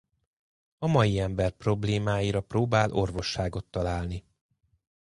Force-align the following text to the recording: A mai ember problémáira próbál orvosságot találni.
A 0.77 0.87
mai 0.87 1.17
ember 1.19 1.51
problémáira 1.51 2.41
próbál 2.41 2.91
orvosságot 2.91 3.65
találni. 3.65 4.25